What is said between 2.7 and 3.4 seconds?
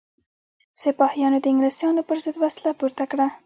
پورته کړه.